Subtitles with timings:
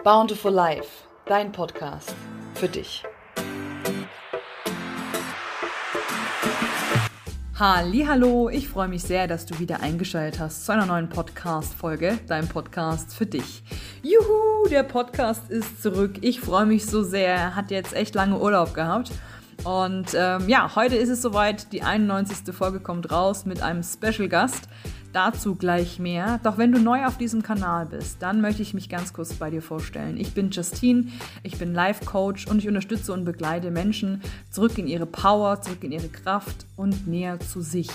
[0.00, 0.88] Bountiful Life,
[1.26, 2.16] dein Podcast
[2.54, 3.04] für dich.
[7.56, 12.18] Hallo, ich freue mich sehr, dass du wieder eingeschaltet hast zu einer neuen Podcast Folge,
[12.26, 13.62] dein Podcast für dich.
[14.02, 16.14] Juhu, der Podcast ist zurück.
[16.22, 17.54] Ich freue mich so sehr.
[17.54, 19.12] Hat jetzt echt lange Urlaub gehabt.
[19.62, 21.72] Und ähm, ja, heute ist es soweit.
[21.72, 22.52] Die 91.
[22.52, 24.68] Folge kommt raus mit einem Special Gast.
[25.12, 26.40] Dazu gleich mehr.
[26.42, 29.50] Doch wenn du neu auf diesem Kanal bist, dann möchte ich mich ganz kurz bei
[29.50, 30.16] dir vorstellen.
[30.16, 31.08] Ich bin Justine,
[31.42, 35.84] ich bin Life Coach und ich unterstütze und begleite Menschen zurück in ihre Power, zurück
[35.84, 37.90] in ihre Kraft und näher zu sich.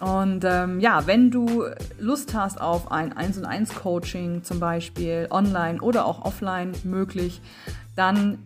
[0.00, 1.64] Und ähm, ja, wenn du
[1.98, 7.40] Lust hast auf ein 1 und 1 Coaching zum Beispiel, online oder auch offline möglich,
[7.96, 8.38] dann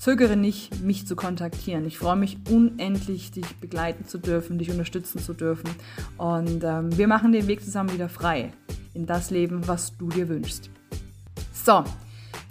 [0.00, 1.84] Zögere nicht, mich zu kontaktieren.
[1.84, 5.68] Ich freue mich unendlich, dich begleiten zu dürfen, dich unterstützen zu dürfen.
[6.16, 8.54] Und ähm, wir machen den Weg zusammen wieder frei
[8.94, 10.70] in das Leben, was du dir wünschst.
[11.52, 11.84] So,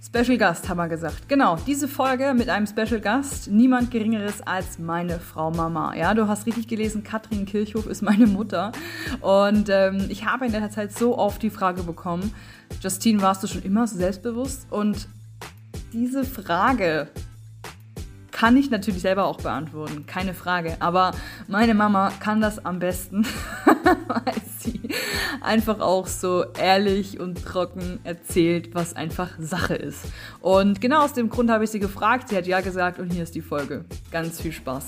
[0.05, 1.27] Special Gast haben wir gesagt.
[1.27, 5.95] Genau, diese Folge mit einem Special Gast, niemand Geringeres als meine Frau Mama.
[5.95, 8.71] Ja, du hast richtig gelesen, Katrin Kirchhoff ist meine Mutter.
[9.21, 12.31] Und ähm, ich habe in der Zeit so oft die Frage bekommen,
[12.79, 14.67] Justine, warst du schon immer so selbstbewusst?
[14.69, 15.07] Und
[15.93, 17.07] diese Frage
[18.39, 20.77] kann ich natürlich selber auch beantworten, keine Frage.
[20.79, 21.11] Aber
[21.49, 23.25] meine Mama kann das am besten,
[24.07, 24.79] weil sie
[25.41, 30.13] einfach auch so ehrlich und trocken erzählt, was einfach Sache ist.
[30.41, 32.29] Und genau aus dem Grund habe ich sie gefragt.
[32.29, 33.83] Sie hat ja gesagt und hier ist die Folge.
[34.09, 34.85] Ganz viel Spaß.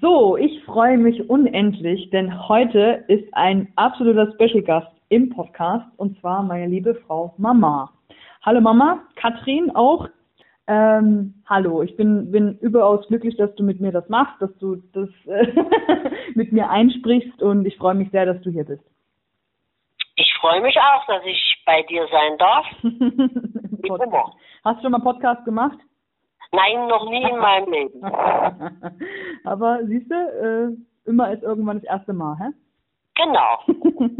[0.00, 6.16] So, ich freue mich unendlich, denn heute ist ein absoluter Special Gast im Podcast und
[6.20, 7.90] zwar meine liebe Frau Mama.
[8.42, 10.08] Hallo Mama, Katrin auch
[10.68, 14.76] ähm, hallo, ich bin, bin überaus glücklich, dass du mit mir das machst, dass du
[14.92, 15.52] das äh,
[16.34, 18.84] mit mir einsprichst und ich freue mich sehr, dass du hier bist.
[20.16, 22.66] Ich freue mich auch, dass ich bei dir sein darf.
[24.64, 25.78] Hast du schon mal Podcast gemacht?
[26.52, 28.04] Nein, noch nie in meinem Leben.
[29.44, 32.50] Aber siehst du, äh, immer ist irgendwann das erste Mal, hä?
[33.14, 34.10] Genau.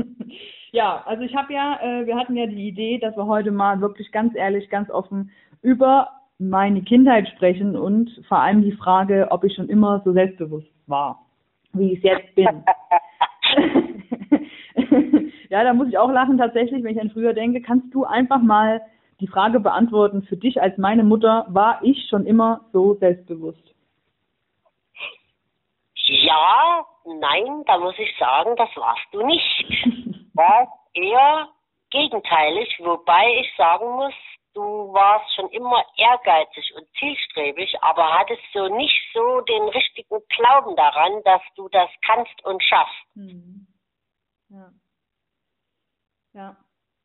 [0.72, 3.80] ja, also ich habe ja, äh, wir hatten ja die Idee, dass wir heute mal
[3.80, 5.30] wirklich ganz ehrlich, ganz offen
[5.62, 10.70] über meine Kindheit sprechen und vor allem die Frage, ob ich schon immer so selbstbewusst
[10.86, 11.24] war,
[11.72, 12.46] wie ich es jetzt bin.
[15.48, 17.62] ja, da muss ich auch lachen tatsächlich, wenn ich an früher denke.
[17.62, 18.82] Kannst du einfach mal
[19.20, 23.74] die Frage beantworten für dich als meine Mutter, war ich schon immer so selbstbewusst?
[26.08, 30.28] Ja, nein, da muss ich sagen, das warst du nicht.
[30.34, 31.48] War eher
[31.90, 34.12] gegenteilig, wobei ich sagen muss,
[34.56, 40.74] du warst schon immer ehrgeizig und zielstrebig, aber hattest so nicht so den richtigen Glauben
[40.76, 43.06] daran, dass du das kannst und schaffst.
[43.14, 43.66] Mhm.
[44.48, 44.70] Ja.
[46.32, 46.56] Ja,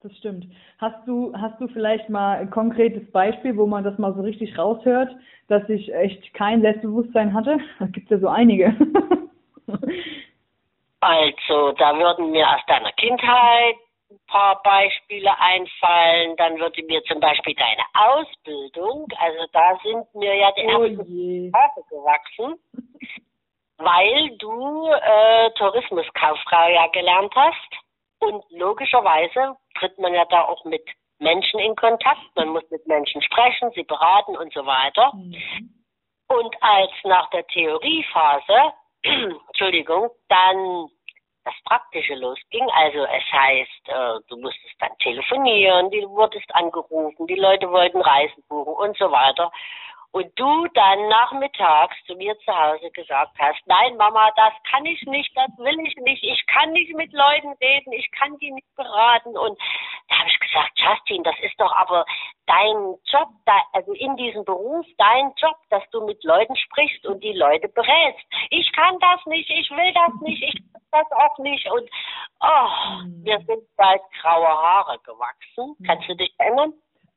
[0.01, 0.45] das stimmt.
[0.77, 4.57] Hast du, hast du vielleicht mal ein konkretes Beispiel, wo man das mal so richtig
[4.57, 5.13] raushört,
[5.47, 7.59] dass ich echt kein Selbstbewusstsein hatte?
[7.79, 8.67] Da gibt es ja so einige.
[11.01, 13.75] also, da würden mir aus deiner Kindheit
[14.31, 16.35] paar Beispiele einfallen.
[16.37, 21.51] Dann würde mir zum Beispiel deine Ausbildung, also da sind mir ja die oh ersten
[21.53, 22.59] Haare gewachsen,
[23.77, 27.71] weil du äh, Tourismuskauffrau ja gelernt hast.
[28.19, 30.83] Und logischerweise tritt man ja da auch mit
[31.19, 32.21] Menschen in Kontakt.
[32.35, 35.11] Man muss mit Menschen sprechen, sie beraten und so weiter.
[35.13, 35.35] Mhm.
[36.27, 40.87] Und als nach der Theoriephase, Entschuldigung, dann
[41.43, 42.67] das Praktische losging.
[42.71, 48.43] Also es heißt, äh, du musstest dann telefonieren, du wurdest angerufen, die Leute wollten Reisen
[48.47, 49.51] buchen und so weiter
[50.11, 55.01] und du dann nachmittags zu mir zu Hause gesagt hast, nein Mama, das kann ich
[55.03, 58.75] nicht, das will ich nicht, ich kann nicht mit Leuten reden, ich kann die nicht
[58.75, 59.57] beraten und
[60.09, 62.05] da habe ich gesagt, Justin, das ist doch aber
[62.45, 63.29] dein Job,
[63.71, 68.25] also in diesem Beruf dein Job, dass du mit Leuten sprichst und die Leute berätst.
[68.49, 71.89] Ich kann das nicht, ich will das nicht, ich kann das auch nicht und
[72.41, 75.75] oh, mir sind bald graue Haare gewachsen.
[75.85, 76.73] Kannst du dich erinnern?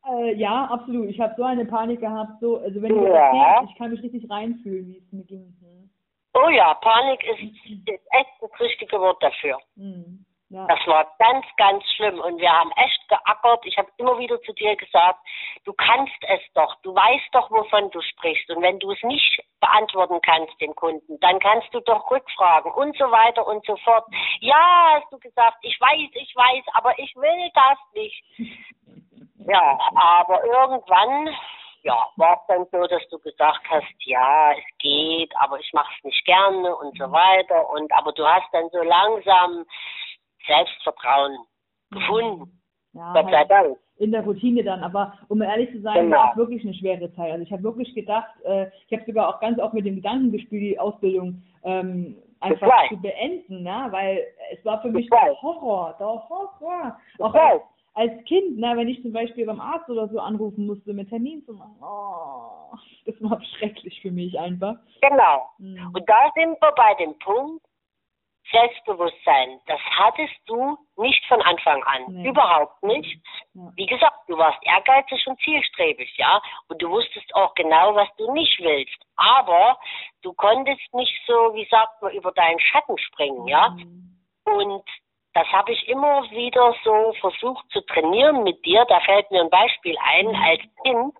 [0.07, 1.09] Äh, ja, absolut.
[1.09, 3.55] Ich habe so eine Panik gehabt, so, also wenn du ja.
[3.55, 5.55] erzählst, ich kann mich richtig reinfühlen, wie es mir ging.
[5.61, 5.91] Hm.
[6.35, 9.59] Oh ja, Panik ist, ist echt das richtige Wort dafür.
[9.77, 10.25] Mhm.
[10.51, 10.67] Ja.
[10.67, 13.65] Das war ganz, ganz schlimm und wir haben echt geackert.
[13.65, 15.19] Ich habe immer wieder zu dir gesagt,
[15.65, 19.43] du kannst es doch, du weißt doch, wovon du sprichst und wenn du es nicht
[19.59, 24.05] beantworten kannst dem Kunden, dann kannst du doch rückfragen und so weiter und so fort.
[24.41, 28.25] Ja, hast du gesagt, ich weiß, ich weiß, aber ich will das nicht.
[29.47, 31.35] Ja, aber irgendwann
[31.85, 35.93] ja, war es dann so, dass du gesagt hast, ja, es geht, aber ich mache
[35.99, 37.69] es nicht gerne und so weiter.
[37.71, 39.65] Und aber du hast dann so langsam
[40.47, 41.39] Selbstvertrauen
[41.91, 42.61] gefunden.
[42.95, 43.79] Ja, Gott sei halt, Dank.
[43.99, 44.83] in der Routine dann.
[44.83, 46.17] Aber um ehrlich zu sein, genau.
[46.17, 47.33] war es wirklich eine schwere Zeit.
[47.33, 50.33] Also ich habe wirklich gedacht, äh, ich habe sogar auch ganz oft mit dem Gedanken
[50.33, 53.89] gespielt, die Ausbildung ähm, einfach zu beenden, ne?
[53.91, 56.99] weil es war für mich der Horror, der Horror.
[57.19, 57.35] Auch
[57.95, 58.73] als, Kind, ne?
[58.77, 62.77] wenn ich zum Beispiel beim Arzt oder so anrufen musste, mit Termin zu machen, oh,
[63.07, 64.77] das war schrecklich für mich einfach.
[65.01, 65.49] Genau.
[65.59, 65.93] Mhm.
[65.95, 67.65] Und da sind wir bei dem Punkt,
[68.51, 72.03] Selbstbewusstsein, das hattest du nicht von Anfang an.
[72.09, 72.29] Nee.
[72.29, 73.19] Überhaupt nicht.
[73.55, 73.73] Ja.
[73.75, 76.43] Wie gesagt, du warst ehrgeizig und zielstrebig, ja.
[76.69, 78.99] Und du wusstest auch genau, was du nicht willst.
[79.17, 79.79] Aber
[80.23, 83.49] du konntest nicht so, wie sagt man, über deinen Schatten springen, mhm.
[83.49, 83.77] ja.
[84.45, 84.85] Und
[85.35, 88.85] das habe ich immer wieder so versucht zu trainieren mit dir.
[88.89, 90.43] Da fällt mir ein Beispiel ein, mhm.
[90.43, 91.15] als Kind,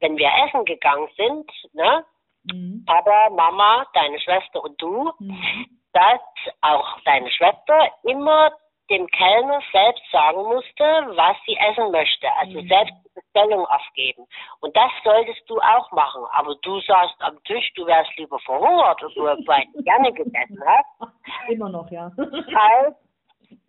[0.00, 2.04] wenn wir essen gegangen sind, ne?
[2.44, 2.84] Mhm.
[2.86, 6.20] Papa, Mama, deine Schwester und du, mhm dass
[6.60, 8.52] auch deine Schwester immer
[8.90, 10.84] dem Kellner selbst sagen musste,
[11.14, 12.26] was sie essen möchte.
[12.40, 12.68] Also mhm.
[12.68, 14.24] selbst die Bestellung aufgeben.
[14.60, 16.22] Und das solltest du auch machen.
[16.32, 21.12] Aber du saßt am Tisch, du wärst lieber verhungert und du gerne gegessen hast.
[21.48, 22.10] Immer noch, ja.
[22.16, 22.96] als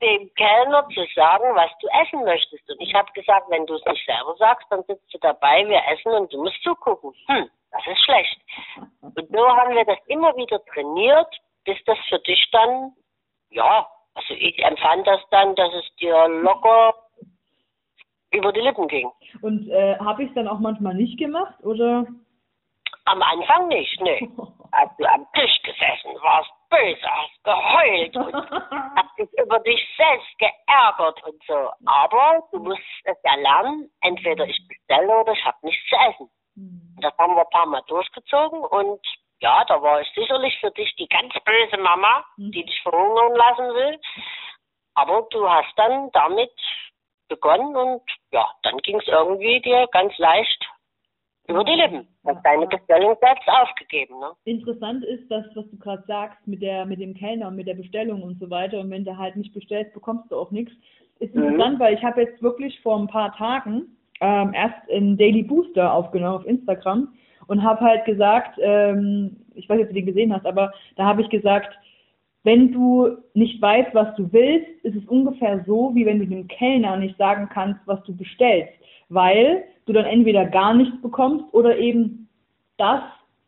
[0.02, 2.70] dem Kellner zu sagen, was du essen möchtest.
[2.70, 5.82] Und ich habe gesagt, wenn du es nicht selber sagst, dann sitzt du dabei, wir
[5.92, 7.14] essen und du musst zugucken.
[7.28, 8.40] Hm, das ist schlecht.
[9.02, 11.28] Und so haben wir das immer wieder trainiert,
[11.66, 12.94] bis das für dich dann,
[13.50, 16.94] ja, also ich empfand das dann, dass es dir locker
[18.32, 19.12] über die Lippen ging.
[19.42, 22.06] Und äh, habe ich es dann auch manchmal nicht gemacht, oder?
[23.06, 24.20] Am Anfang nicht, ne.
[24.72, 28.34] Als du am Tisch gesessen warst, böse, hast geheult und
[28.96, 31.72] hast dich über dich selbst geärgert und so.
[31.86, 36.30] Aber du musst es ja lernen, entweder ich bestelle oder ich habe nichts zu essen.
[36.56, 36.96] Hm.
[37.02, 39.02] Das haben wir ein paar Mal durchgezogen und
[39.42, 42.52] ja, da war ich sicherlich für dich die ganz böse Mama, mhm.
[42.52, 44.00] die dich verhungern lassen will.
[44.96, 46.52] Aber du hast dann damit
[47.30, 48.02] begonnen und
[48.32, 50.69] ja, dann ging es irgendwie dir ganz leicht
[51.50, 52.08] über die Lippen.
[52.24, 54.20] Du hast deine Bestellung selbst aufgegeben.
[54.20, 54.32] Ne?
[54.46, 57.74] Interessant ist das, was du gerade sagst mit der mit dem Kellner und mit der
[57.74, 58.80] Bestellung und so weiter.
[58.80, 60.72] Und wenn du halt nicht bestellst, bekommst du auch nichts.
[61.20, 61.44] Ist mhm.
[61.44, 61.80] interessant, mhm.
[61.80, 66.38] weil ich habe jetzt wirklich vor ein paar Tagen ähm, erst einen Daily Booster aufgenommen
[66.38, 67.14] auf Instagram
[67.48, 71.06] und habe halt gesagt, ähm, ich weiß nicht, ob du den gesehen hast, aber da
[71.06, 71.76] habe ich gesagt,
[72.44, 76.48] wenn du nicht weißt, was du willst, ist es ungefähr so, wie wenn du dem
[76.48, 78.74] Kellner nicht sagen kannst, was du bestellst,
[79.10, 82.30] weil du dann entweder gar nichts bekommst oder eben
[82.78, 83.02] das,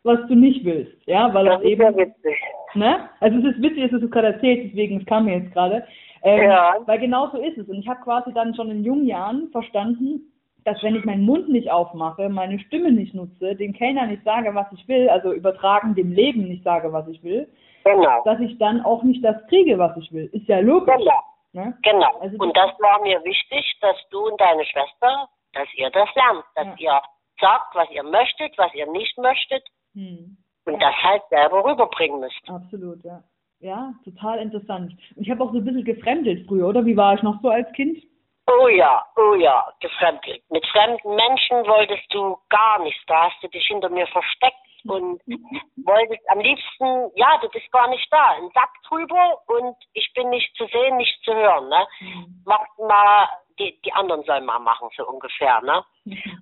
[0.04, 2.38] was du nicht willst, ja, weil das, das eben, witzig.
[2.74, 5.54] ne, also es ist witzig, dass du es gerade erzählst, deswegen es kam mir jetzt
[5.54, 5.86] gerade,
[6.24, 6.76] ähm, ja.
[6.86, 10.32] weil genau so ist es und ich habe quasi dann schon in jungen Jahren verstanden,
[10.64, 14.54] dass wenn ich meinen Mund nicht aufmache, meine Stimme nicht nutze, dem Kellner nicht sage,
[14.54, 17.48] was ich will, also übertragen dem Leben nicht sage, was ich will,
[17.84, 18.24] genau.
[18.26, 20.30] dass ich dann auch nicht das kriege, was ich will.
[20.34, 20.96] Ist ja logisch.
[20.96, 21.22] Genau.
[21.54, 21.78] Ne?
[21.84, 22.18] Genau.
[22.20, 26.44] Also und das war mir wichtig, dass du und deine Schwester, dass ihr das lernt,
[26.56, 26.76] dass ja.
[26.78, 27.02] ihr
[27.40, 29.64] sagt, was ihr möchtet, was ihr nicht möchtet
[29.94, 30.38] hm.
[30.66, 32.50] und das halt selber rüberbringen müsst.
[32.50, 33.24] Absolut, ja.
[33.60, 34.94] Ja, total interessant.
[35.16, 36.84] Und ich habe auch so ein bisschen gefremdet früher, oder?
[36.84, 38.04] Wie war ich noch so als Kind?
[38.48, 40.42] Oh ja, oh ja, gefremdelt.
[40.50, 43.00] Mit fremden Menschen wolltest du gar nichts.
[43.06, 44.56] Da hast du dich hinter mir versteckt
[44.86, 45.22] und
[45.86, 48.32] wolltest am liebsten, ja, du bist gar nicht da.
[48.32, 51.70] Ein Sack drüber und ich bin nicht zu sehen, nicht zu hören.
[51.70, 51.88] Ne?
[52.00, 52.44] Mhm.
[52.46, 55.84] Mach mal die, die anderen sollen mal machen, so ungefähr, ne?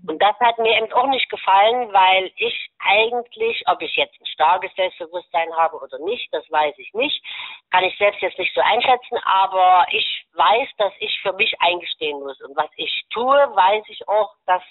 [0.07, 4.25] Und das hat mir eben auch nicht gefallen, weil ich eigentlich, ob ich jetzt ein
[4.25, 7.23] starkes Selbstbewusstsein habe oder nicht, das weiß ich nicht.
[7.71, 12.19] Kann ich selbst jetzt nicht so einschätzen, aber ich weiß, dass ich für mich eingestehen
[12.19, 12.39] muss.
[12.41, 14.63] Und was ich tue, weiß ich auch, das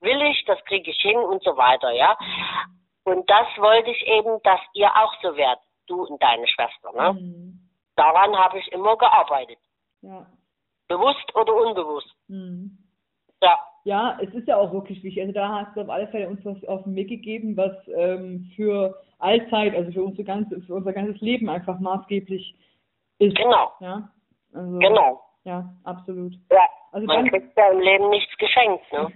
[0.00, 2.16] will ich, das kriege ich hin und so weiter, ja.
[3.04, 7.14] Und das wollte ich eben, dass ihr auch so werdet, du und deine Schwester, ne?
[7.14, 7.60] Mhm.
[7.96, 9.58] Daran habe ich immer gearbeitet.
[10.02, 10.26] Ja.
[10.90, 12.12] Bewusst oder unbewusst.
[12.26, 12.76] Mhm.
[13.40, 13.56] Ja.
[13.84, 15.22] Ja, es ist ja auch wirklich wichtig.
[15.22, 18.50] Also da hast du auf alle Fälle uns was auf den Weg gegeben, was ähm,
[18.56, 22.56] für Allzeit, also für, unsere ganze, für unser ganzes Leben einfach maßgeblich
[23.20, 23.36] ist.
[23.36, 23.72] Genau.
[23.80, 24.10] Ja,
[24.52, 25.22] also, genau.
[25.44, 26.34] Ja, absolut.
[26.50, 28.84] Ja, also man dann, kriegt ja im Leben nichts geschenkt.
[28.92, 29.12] Ne?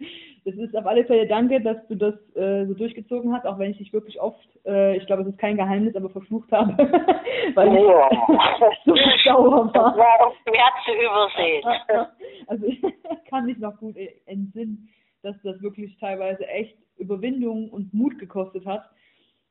[0.48, 3.70] es ist auf alle Fälle danke, dass du das äh, so durchgezogen hast, auch wenn
[3.70, 6.72] ich dich wirklich oft, äh, ich glaube, es ist kein Geheimnis, aber verflucht habe,
[7.54, 8.10] weil ja.
[8.10, 9.96] ich so sauer war.
[9.96, 12.06] Das war zu übersehen.
[12.46, 12.80] also ich
[13.28, 14.88] kann mich noch gut entsinnen,
[15.22, 18.84] dass das wirklich teilweise echt Überwindung und Mut gekostet hat.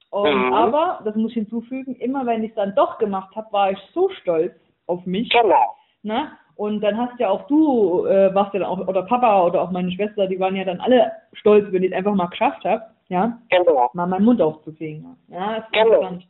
[0.09, 0.53] Und, mhm.
[0.53, 3.79] Aber, das muss ich hinzufügen, immer wenn ich es dann doch gemacht habe, war ich
[3.93, 4.53] so stolz
[4.87, 5.29] auf mich.
[5.29, 5.75] Genau.
[6.03, 6.31] Ne?
[6.57, 9.69] Und dann hast ja auch du, äh, warst ja dann auch, oder Papa oder auch
[9.69, 12.83] meine Schwester, die waren ja dann alle stolz, wenn ich es einfach mal geschafft habe,
[13.09, 13.91] ja, genau.
[13.93, 15.15] mal meinen Mund aufzukriegen.
[15.27, 15.85] Ja, ist genau.
[15.85, 16.27] interessant.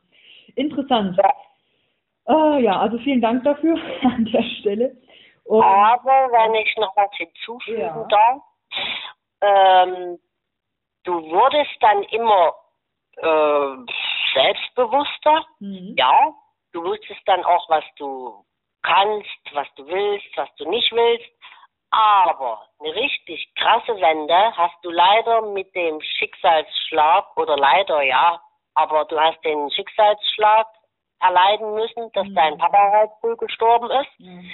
[0.55, 1.17] Interessant.
[1.17, 2.57] Ja.
[2.57, 4.97] Äh, ja, also vielen Dank dafür an der Stelle.
[5.45, 8.07] Und, Aber wenn ich noch was hinzufügen ja.
[8.09, 8.41] darf,
[9.39, 10.19] ähm,
[11.05, 12.53] du wurdest dann immer
[13.15, 13.93] äh,
[14.33, 15.95] selbstbewusster, mhm.
[15.97, 16.33] ja.
[16.73, 18.43] Du wusstest dann auch, was du
[18.87, 21.29] kannst, was du willst, was du nicht willst.
[21.89, 28.41] Aber eine richtig krasse Wende hast du leider mit dem Schicksalsschlag oder leider ja,
[28.73, 30.67] aber du hast den Schicksalsschlag
[31.19, 32.35] erleiden müssen, dass mhm.
[32.35, 34.19] dein Papa halt früh gestorben ist.
[34.19, 34.51] Mhm.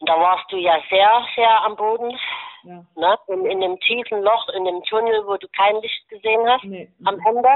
[0.00, 2.18] Da warst du ja sehr, sehr am Boden.
[2.64, 2.84] Ja.
[2.96, 3.18] Ne?
[3.28, 6.90] In, in einem tiefen Loch, in einem Tunnel, wo du kein Licht gesehen hast nee.
[7.04, 7.48] am Ende.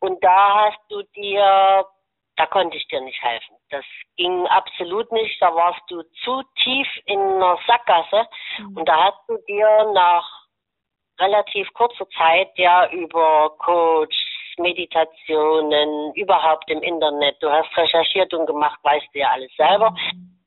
[0.00, 1.84] Und da hast du dir
[2.38, 3.56] da konnte ich dir nicht helfen.
[3.70, 3.84] Das
[4.16, 5.42] ging absolut nicht.
[5.42, 8.28] Da warst du zu tief in einer Sackgasse
[8.58, 8.76] mhm.
[8.76, 10.46] und da hast du dir nach
[11.18, 14.16] relativ kurzer Zeit ja über Coach,
[14.58, 19.90] Meditationen, überhaupt im Internet, du hast recherchiert und gemacht, weißt du ja alles selber.
[19.90, 20.38] Mhm.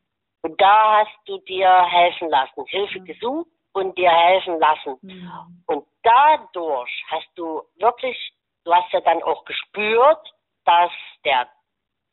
[0.43, 3.05] Und da hast du dir helfen lassen, Hilfe mhm.
[3.05, 4.97] gesucht und dir helfen lassen.
[5.01, 5.63] Mhm.
[5.67, 8.17] Und dadurch hast du wirklich,
[8.63, 10.33] du hast ja dann auch gespürt,
[10.65, 10.91] dass
[11.25, 11.47] der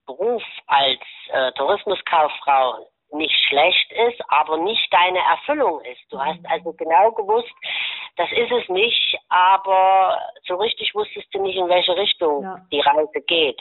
[0.09, 6.01] Beruf als äh, Tourismuskauffrau nicht schlecht ist, aber nicht deine Erfüllung ist.
[6.11, 6.47] Du hast mhm.
[6.51, 7.53] also genau gewusst,
[8.17, 12.57] das ist es nicht, aber so richtig wusstest du nicht, in welche Richtung ja.
[12.73, 13.61] die Reise geht.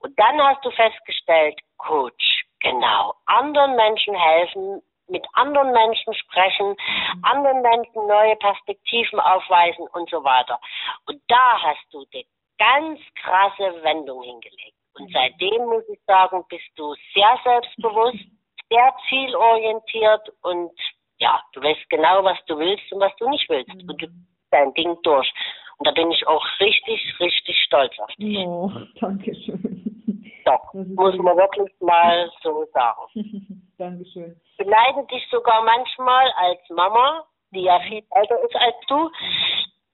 [0.00, 7.24] Und dann hast du festgestellt, Coach, genau, anderen Menschen helfen, mit anderen Menschen sprechen, mhm.
[7.24, 10.60] anderen Menschen neue Perspektiven aufweisen und so weiter.
[11.06, 12.26] Und da hast du die
[12.58, 14.73] ganz krasse Wendung hingelegt.
[14.98, 18.24] Und seitdem muss ich sagen, bist du sehr selbstbewusst,
[18.70, 20.72] sehr zielorientiert und
[21.18, 23.70] ja, du weißt genau, was du willst und was du nicht willst.
[23.70, 24.08] Und du
[24.50, 25.32] dein Ding durch.
[25.78, 28.38] Und da bin ich auch richtig, richtig stolz auf dich.
[28.38, 28.70] Oh,
[29.00, 30.42] danke schön.
[30.44, 33.00] Doch, muss man wirklich mal so sagen.
[33.78, 34.40] Dankeschön.
[34.44, 39.10] Ich beneide dich sogar manchmal als Mama, die ja viel älter ist als du.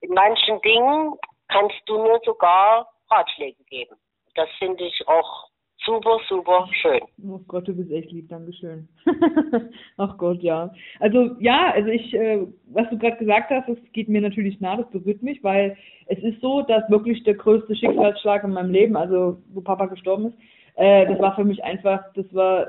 [0.02, 1.14] In manchen Dingen
[1.48, 3.96] kannst du mir sogar Ratschläge geben
[4.34, 5.50] das finde ich auch
[5.84, 7.00] super, super schön.
[7.28, 8.88] Oh Gott, du bist echt lieb, Dankeschön.
[9.96, 10.72] Ach Gott, ja.
[10.98, 14.76] Also ja, also ich, äh, was du gerade gesagt hast, das geht mir natürlich nah,
[14.76, 18.96] das berührt mich, weil es ist so, dass wirklich der größte Schicksalsschlag in meinem Leben,
[18.96, 20.38] also wo Papa gestorben ist,
[20.76, 22.68] äh, das war für mich einfach, das war,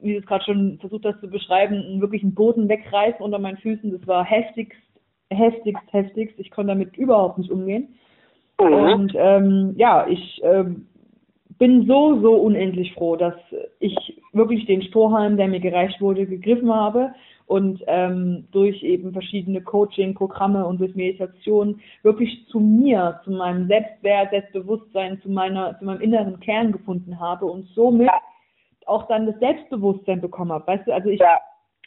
[0.00, 3.58] wie du es gerade schon versucht hast zu beschreiben, wirklich ein Boden wegreißen unter meinen
[3.58, 3.90] Füßen.
[3.92, 4.80] Das war heftigst,
[5.30, 6.38] heftigst, heftigst.
[6.38, 7.98] Ich konnte damit überhaupt nicht umgehen.
[8.60, 8.72] Mhm.
[8.72, 10.86] Und ähm, ja, ich ähm,
[11.58, 13.34] bin so, so unendlich froh, dass
[13.80, 17.12] ich wirklich den Strohhalm, der mir gereicht wurde, gegriffen habe
[17.46, 24.30] und ähm, durch eben verschiedene Coaching-Programme und durch Meditation wirklich zu mir, zu meinem Selbstwert,
[24.30, 28.20] Selbstbewusstsein, zu meiner, zu meinem inneren Kern gefunden habe und somit ja.
[28.86, 30.66] auch dann das Selbstbewusstsein bekommen habe.
[30.66, 31.38] Weißt du, also ich ja.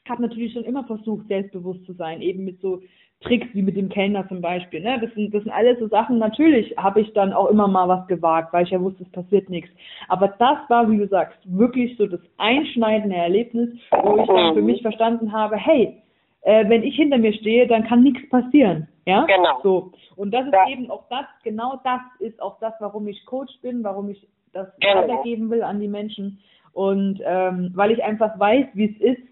[0.10, 2.82] Habe natürlich schon immer versucht, selbstbewusst zu sein, eben mit so
[3.22, 4.82] Tricks wie mit dem Kellner zum Beispiel.
[4.82, 4.98] Ne?
[5.02, 8.08] Das, sind, das sind alles so Sachen, natürlich habe ich dann auch immer mal was
[8.08, 9.70] gewagt, weil ich ja wusste, es passiert nichts.
[10.08, 14.62] Aber das war, wie du sagst, wirklich so das einschneidende Erlebnis, wo ich dann für
[14.62, 15.98] mich verstanden habe, hey,
[16.44, 18.88] äh, wenn ich hinter mir stehe, dann kann nichts passieren.
[19.06, 19.26] Ja?
[19.26, 19.60] Genau.
[19.64, 19.92] So.
[20.16, 20.70] Und das ist ja.
[20.70, 24.68] eben auch das, genau das ist auch das, warum ich Coach bin, warum ich das
[24.80, 25.02] genau.
[25.02, 26.40] weitergeben will an die Menschen.
[26.72, 29.29] Und ähm, weil ich einfach weiß, wie es ist,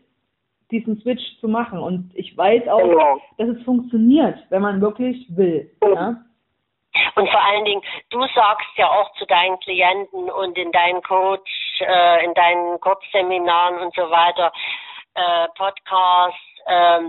[0.72, 1.80] diesen Switch zu machen.
[1.80, 3.22] Und ich weiß auch, genau.
[3.38, 5.72] dass es funktioniert, wenn man wirklich will.
[5.82, 6.18] Ja?
[7.16, 11.52] Und vor allen Dingen, du sagst ja auch zu deinen Klienten und in deinen Coach,
[11.80, 14.52] äh, in deinen Kurzseminaren und so weiter,
[15.14, 17.02] äh, Podcasts, äh,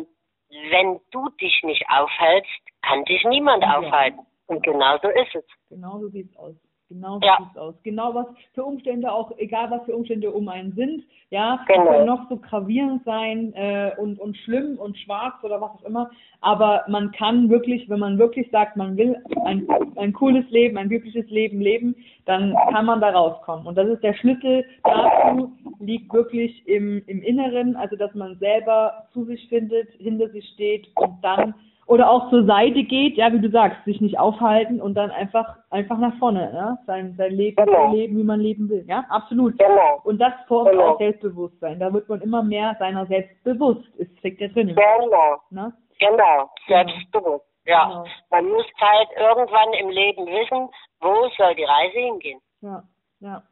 [0.71, 2.51] wenn du dich nicht aufhältst,
[2.83, 3.79] kann dich niemand ja.
[3.79, 4.21] aufhalten.
[4.47, 5.45] Und genau so ist es.
[5.69, 6.55] Genau so sieht es aus.
[6.89, 7.37] Genau so ja.
[7.39, 7.75] sieht's aus.
[7.83, 11.85] Genau was für Umstände auch, egal was für Umstände um einen sind, ja, genau.
[11.85, 16.11] können noch so gravierend sein äh, und, und schlimm und schwarz oder was auch immer.
[16.41, 20.89] Aber man kann wirklich, wenn man wirklich sagt, man will ein, ein cooles Leben, ein
[20.89, 23.67] glückliches Leben leben, dann kann man da rauskommen.
[23.67, 29.09] Und das ist der Schlüssel dazu, liegt wirklich im, im Inneren, also dass man selber
[29.13, 31.55] zu sich findet, hinter sich steht und dann
[31.89, 35.57] oder auch zur Seite geht, ja, wie du sagst, sich nicht aufhalten und dann einfach
[35.71, 37.93] einfach nach vorne, ja, sein sein Leben genau.
[37.93, 39.59] leben, wie man leben will, ja, absolut.
[39.59, 40.01] Genau.
[40.05, 40.91] Und das formt genau.
[40.91, 41.81] auch Selbstbewusstsein.
[41.81, 43.89] Da wird man immer mehr seiner selbst bewusst.
[43.99, 44.69] Es steckt ja drin.
[44.69, 45.41] Genau.
[45.51, 45.73] Ne?
[45.99, 47.47] Genau, selbstbewusst.
[47.65, 48.05] Ja, genau.
[48.31, 50.69] man muss halt irgendwann im Leben wissen,
[51.01, 52.41] wo soll die Reise hingehen.
[52.61, 52.83] Ja,
[53.21, 53.43] ja.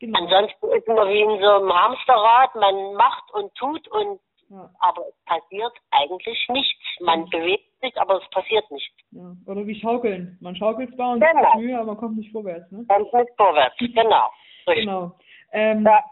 [0.00, 0.18] Genau.
[0.18, 4.18] Ansonsten ist man wie in so einem Hamsterrad, man macht und tut und
[4.50, 4.70] ja.
[4.80, 7.00] aber es passiert eigentlich nichts.
[7.00, 8.94] Man bewegt sich, aber es passiert nichts.
[9.10, 9.34] Ja.
[9.46, 10.38] Oder wie schaukeln.
[10.40, 11.58] Man schaukelt zwar und genau.
[11.58, 12.70] Mühe, aber man kommt nicht vorwärts.
[12.70, 12.84] Ne?
[12.88, 14.30] Kommt nicht vorwärts, genau.
[14.66, 15.12] genau.
[15.52, 16.02] Ähm, ja.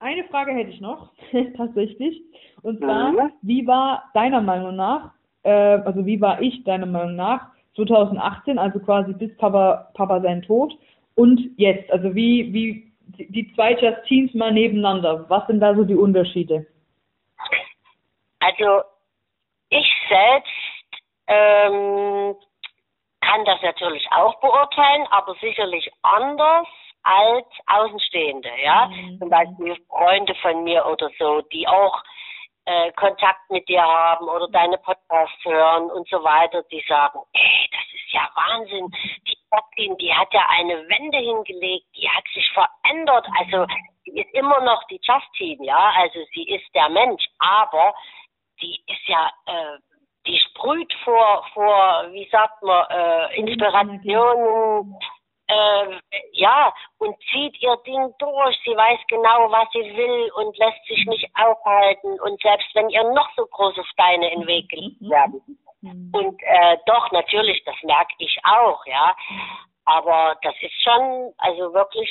[0.00, 1.12] eine Frage hätte ich noch,
[1.56, 2.22] tatsächlich.
[2.62, 3.32] Und zwar, mhm.
[3.42, 5.12] wie war deiner Meinung nach,
[5.42, 10.42] äh, also wie war ich deiner Meinung nach 2018, also quasi bis Papa, Papa sein
[10.42, 10.76] Tod
[11.14, 11.90] und jetzt?
[11.92, 16.66] Also wie, wie die zwei Justines mal nebeneinander, was sind da so die Unterschiede?
[18.40, 18.82] Also
[19.70, 20.50] ich selbst
[21.26, 22.36] ähm,
[23.20, 26.66] kann das natürlich auch beurteilen, aber sicherlich anders
[27.02, 28.86] als Außenstehende, ja.
[28.86, 29.18] Mhm.
[29.18, 32.02] Zum Beispiel Freunde von mir oder so, die auch
[32.66, 37.68] äh, Kontakt mit dir haben oder deine Podcasts hören und so weiter, die sagen, ey,
[37.70, 38.88] das ist ja Wahnsinn.
[39.26, 43.26] Die Jacqueline, die hat ja eine Wende hingelegt, die hat sich verändert.
[43.38, 43.66] Also
[44.06, 45.92] die ist immer noch die Justine, ja.
[45.96, 47.94] Also sie ist der Mensch, aber
[48.60, 49.78] die ist ja äh,
[50.26, 54.96] die sprüht vor, vor, wie sagt man, äh, Inspirationen,
[55.46, 56.00] äh,
[56.32, 58.56] ja, und zieht ihr Ding durch.
[58.64, 62.18] Sie weiß genau, was sie will und lässt sich nicht aufhalten.
[62.20, 65.10] Und selbst wenn ihr noch so große Steine in den Weg gelegt mhm.
[65.10, 65.58] werden.
[65.82, 66.10] Mhm.
[66.14, 69.14] Und äh, doch, natürlich, das merke ich auch, ja.
[69.84, 72.10] Aber das ist schon, also wirklich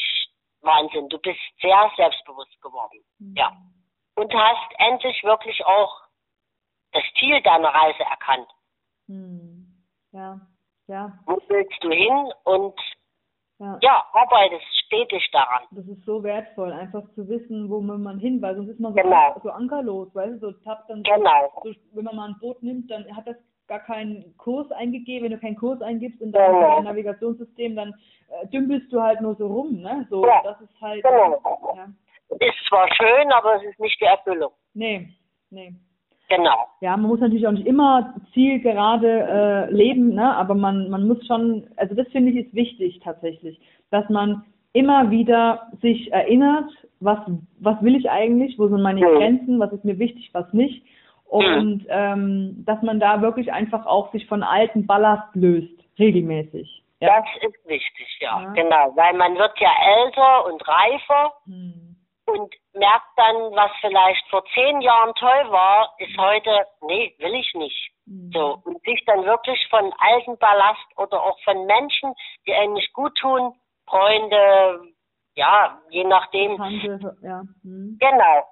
[0.63, 1.09] Wahnsinn.
[1.09, 3.03] Du bist sehr selbstbewusst geworden.
[3.19, 3.35] Mhm.
[3.35, 3.51] Ja.
[4.15, 6.03] Und hast endlich wirklich auch
[6.91, 8.47] das Ziel deiner Reise erkannt.
[9.07, 9.67] Hm.
[10.11, 10.39] Ja,
[10.87, 11.17] ja.
[11.25, 12.79] Wo willst du hin und
[13.59, 13.77] ja.
[13.81, 15.63] ja, arbeitest stetig daran.
[15.71, 19.01] Das ist so wertvoll, einfach zu wissen, wo man hin, weil sonst ist man so,
[19.01, 19.39] genau.
[19.41, 21.61] so ankerlos, weißt du, so tappt dann genau.
[21.63, 25.31] so, wenn man mal ein Boot nimmt, dann hat das gar keinen Kurs eingegeben, wenn
[25.31, 26.81] du keinen Kurs eingibst in dein genau.
[26.81, 27.93] Navigationssystem, dann
[28.29, 30.05] äh, dümpelst du halt nur so rum, ne?
[30.09, 30.41] So, ja.
[30.43, 31.03] das ist halt.
[31.03, 31.41] Genau.
[31.75, 31.87] Ja.
[32.39, 34.51] Ist zwar schön, aber es ist nicht die Erfüllung.
[34.73, 35.09] Nee,
[35.49, 35.73] nee.
[36.29, 36.57] Genau.
[36.81, 40.35] Ja, man muss natürlich auch nicht immer zielgerade äh, leben, ne?
[40.35, 43.59] aber man, man muss schon, also das finde ich ist wichtig tatsächlich,
[43.91, 47.19] dass man immer wieder sich erinnert, was,
[47.59, 49.01] was will ich eigentlich, wo sind meine.
[49.01, 50.83] Grenzen, was ist mir wichtig, was nicht.
[51.33, 51.87] Und mhm.
[51.89, 56.83] ähm, dass man da wirklich einfach auch sich von alten Ballast löst, regelmäßig.
[56.99, 57.21] Ja?
[57.21, 59.71] Das ist wichtig, ja, ja, genau, weil man wird ja
[60.05, 61.33] älter und reifer.
[61.45, 61.93] Mhm
[62.25, 67.53] und merkt dann, was vielleicht vor zehn Jahren toll war, ist heute, nee, will ich
[67.53, 67.91] nicht.
[68.05, 68.31] Mhm.
[68.33, 72.13] So, und sich dann wirklich von alten Ballast oder auch von Menschen,
[72.47, 73.53] die einem nicht gut tun,
[73.87, 74.93] Freunde,
[75.35, 76.57] ja, je nachdem.
[76.57, 77.41] Tante, ja.
[77.63, 77.97] Mhm.
[77.99, 78.43] Genau.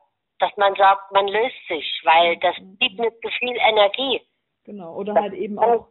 [0.42, 2.78] Dass man sagt, man löst sich, weil das mhm.
[2.80, 4.22] gibt nicht so viel Energie.
[4.66, 5.88] Genau, oder das halt eben auch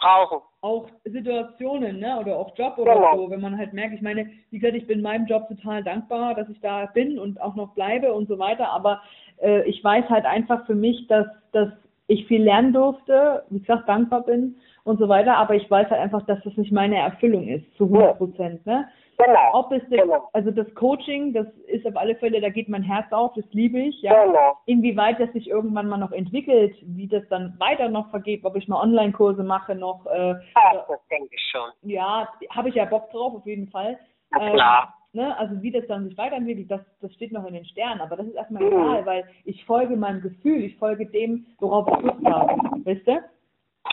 [0.00, 0.40] brauchen.
[0.62, 2.18] Auch Situationen, ne?
[2.18, 3.16] Oder auch Job oder genau.
[3.16, 6.34] so, wenn man halt merkt, ich meine, wie gesagt, ich bin meinem Job total dankbar,
[6.34, 9.00] dass ich da bin und auch noch bleibe und so weiter, aber
[9.42, 11.70] äh, ich weiß halt einfach für mich, dass, dass
[12.08, 16.00] ich viel lernen durfte, wie gesagt, dankbar bin und so weiter, aber ich weiß halt
[16.00, 18.88] einfach, dass das nicht meine Erfüllung ist, zu 100 Prozent, ne?
[19.24, 19.50] Genau.
[19.52, 20.28] Ob es das, genau.
[20.32, 23.78] also das Coaching, das ist auf alle Fälle, da geht mein Herz auf, das liebe
[23.78, 24.24] ich, ja.
[24.24, 24.58] Genau.
[24.66, 28.68] Inwieweit das sich irgendwann mal noch entwickelt, wie das dann weiter noch vergeht, ob ich
[28.68, 30.06] mal Online-Kurse mache noch.
[30.06, 31.70] Äh, Ach, das denke ich schon.
[31.82, 33.98] Ja, habe ich ja Bock drauf, auf jeden Fall.
[34.30, 34.94] Na klar.
[35.12, 38.00] Äh, ne, also wie das dann sich weiterentwickelt, das, das steht noch in den Sternen,
[38.00, 38.72] aber das ist erstmal mhm.
[38.72, 42.52] egal, weil ich folge meinem Gefühl, ich folge dem, worauf ich Lust habe,
[42.84, 43.22] weißt du?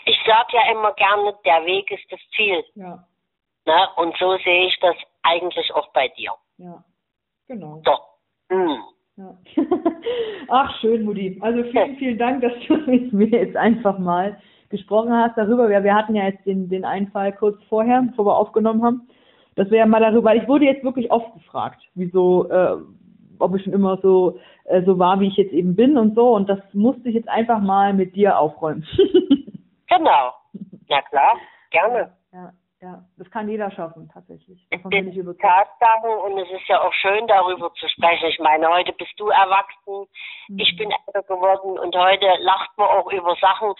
[0.06, 2.63] Ich sage ja immer gerne, der Weg ist das Ziel.
[2.76, 3.04] Ja.
[3.66, 3.88] Ne?
[3.98, 4.96] Und so sehe ich das
[5.28, 6.32] eigentlich auch bei dir.
[6.58, 6.84] Ja,
[7.48, 7.82] genau.
[7.84, 8.08] Doch.
[8.50, 8.84] Mhm.
[9.18, 9.38] Ja.
[10.50, 11.38] Ach, schön, Mutti.
[11.42, 15.70] Also vielen, vielen Dank, dass du mit mir jetzt einfach mal gesprochen hast darüber.
[15.70, 19.08] Wir, wir hatten ja jetzt den, den Einfall kurz vorher, bevor wir aufgenommen haben,
[19.56, 22.78] dass wir ja mal darüber, ich wurde jetzt wirklich oft gefragt, wieso, äh,
[23.40, 26.36] ob ich schon immer so, äh, so war, wie ich jetzt eben bin und so.
[26.36, 28.86] Und das musste ich jetzt einfach mal mit dir aufräumen.
[29.88, 30.34] genau.
[30.88, 31.38] Ja klar,
[31.72, 32.12] gerne.
[32.32, 34.68] Ja ja, das kann jeder schaffen, tatsächlich.
[34.70, 35.42] Davon bin ich überzeugt.
[35.42, 38.28] Tatsachen und es ist ja auch schön, darüber zu sprechen.
[38.30, 40.08] Ich meine, heute bist du erwachsen,
[40.48, 40.60] mhm.
[40.60, 43.74] ich bin älter geworden und heute lacht man auch über Sachen,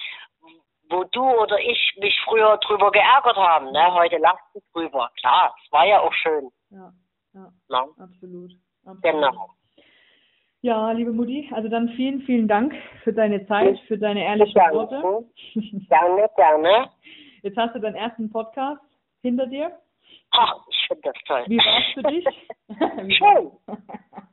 [0.90, 3.72] wo du oder ich mich früher drüber geärgert haben.
[3.72, 3.94] Ne?
[3.94, 5.12] Heute lacht du drüber.
[5.20, 6.50] Klar, es war ja auch schön.
[6.72, 6.92] Ja,
[7.34, 7.84] ja, ja.
[8.00, 8.52] Absolut,
[8.84, 9.04] absolut.
[9.04, 9.50] Genau.
[10.62, 14.76] Ja, liebe Mutti, also dann vielen, vielen Dank für deine Zeit, für deine ehrlichen gerne.
[14.76, 15.26] Worte.
[15.88, 16.90] Gerne, gerne.
[17.44, 18.82] Jetzt hast du deinen ersten Podcast
[19.22, 19.72] hinter dir.
[20.32, 21.44] Ach, ich finde das toll.
[21.48, 22.26] Wie war es für dich?
[23.18, 23.52] Schön.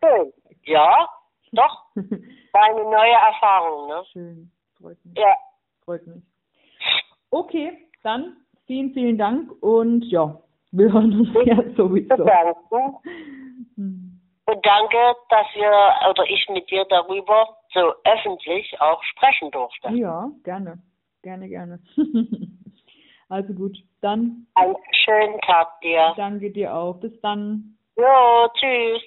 [0.02, 0.32] Schön.
[0.64, 1.08] Ja,
[1.52, 1.86] doch.
[1.94, 4.02] War eine neue Erfahrung, ne?
[4.12, 4.50] Schön.
[4.78, 5.18] Freut mich.
[5.18, 5.36] Ja.
[5.84, 6.22] Freut mich.
[7.30, 10.40] Okay, dann vielen, vielen Dank und ja,
[10.72, 12.16] wir hören uns ja sowieso.
[12.16, 12.98] Danke.
[13.76, 14.20] Hm.
[14.46, 14.98] Und danke,
[15.30, 19.90] dass wir oder ich mit dir darüber so öffentlich auch sprechen durfte.
[19.90, 20.78] Ja, gerne.
[21.22, 21.80] Gerne, gerne.
[23.28, 24.46] Also gut, dann.
[24.54, 26.12] Einen schönen Tag dir.
[26.16, 27.00] Danke dir auch.
[27.00, 27.76] Bis dann.
[27.96, 29.02] Jo, tschüss.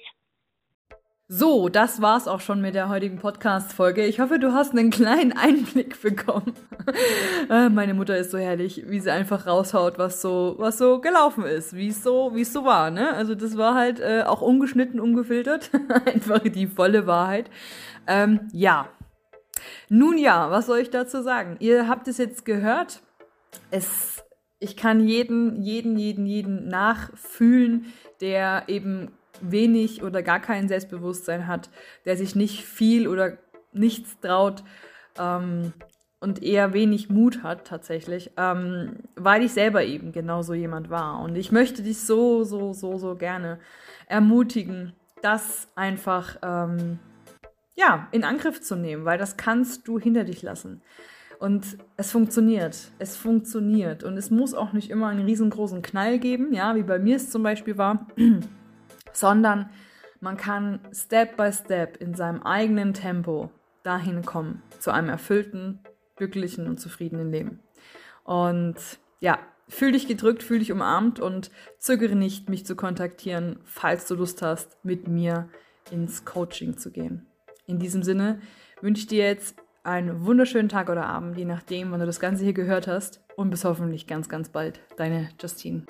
[1.30, 4.06] So, das war's auch schon mit der heutigen Podcast-Folge.
[4.06, 6.54] Ich hoffe, du hast einen kleinen Einblick bekommen.
[7.50, 11.44] Äh, meine Mutter ist so herrlich, wie sie einfach raushaut, was so, was so gelaufen
[11.44, 13.12] ist, wie es so, wie es so war, ne?
[13.12, 15.70] Also das war halt äh, auch ungeschnitten, ungefiltert,
[16.06, 17.50] einfach die volle Wahrheit.
[18.06, 18.88] Ähm, ja.
[19.90, 21.56] Nun ja, was soll ich dazu sagen?
[21.60, 23.02] Ihr habt es jetzt gehört.
[23.70, 24.24] Es,
[24.58, 27.86] ich kann jeden, jeden, jeden, jeden nachfühlen,
[28.20, 31.70] der eben wenig oder gar kein Selbstbewusstsein hat,
[32.04, 33.38] der sich nicht viel oder
[33.72, 34.64] nichts traut
[35.18, 35.72] ähm,
[36.20, 41.20] und eher wenig Mut hat tatsächlich, ähm, weil ich selber eben genauso jemand war.
[41.20, 43.60] Und ich möchte dich so, so, so, so gerne
[44.06, 46.98] ermutigen, das einfach ähm,
[47.76, 50.82] ja, in Angriff zu nehmen, weil das kannst du hinter dich lassen.
[51.38, 52.90] Und es funktioniert.
[52.98, 54.02] Es funktioniert.
[54.02, 57.30] Und es muss auch nicht immer einen riesengroßen Knall geben, ja, wie bei mir es
[57.30, 58.06] zum Beispiel war
[59.12, 59.70] sondern
[60.20, 63.50] man kann Step by Step in seinem eigenen Tempo
[63.82, 65.80] dahin kommen zu einem erfüllten,
[66.16, 67.60] glücklichen und zufriedenen Leben.
[68.24, 68.76] Und
[69.20, 74.14] ja, fühl dich gedrückt, fühl dich umarmt und zögere nicht, mich zu kontaktieren, falls du
[74.14, 75.48] Lust hast, mit mir
[75.90, 77.26] ins Coaching zu gehen.
[77.66, 78.40] In diesem Sinne
[78.80, 79.56] wünsche ich dir jetzt
[79.88, 83.20] einen wunderschönen Tag oder Abend, je nachdem, wann du das Ganze hier gehört hast.
[83.36, 84.80] Und bis hoffentlich ganz, ganz bald.
[84.96, 85.84] Deine Justine.